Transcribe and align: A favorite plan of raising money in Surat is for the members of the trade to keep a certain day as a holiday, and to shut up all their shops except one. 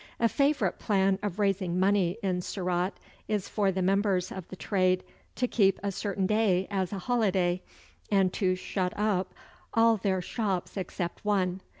A 0.19 0.27
favorite 0.27 0.79
plan 0.79 1.19
of 1.21 1.37
raising 1.37 1.79
money 1.79 2.17
in 2.23 2.41
Surat 2.41 2.95
is 3.27 3.47
for 3.47 3.71
the 3.71 3.83
members 3.83 4.31
of 4.31 4.47
the 4.47 4.55
trade 4.55 5.03
to 5.35 5.47
keep 5.47 5.79
a 5.83 5.91
certain 5.91 6.25
day 6.25 6.67
as 6.71 6.91
a 6.91 6.97
holiday, 6.97 7.61
and 8.11 8.33
to 8.33 8.55
shut 8.55 8.93
up 8.97 9.35
all 9.75 9.97
their 9.97 10.19
shops 10.19 10.75
except 10.75 11.23
one. 11.23 11.61